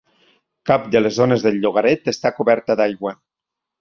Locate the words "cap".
0.69-0.87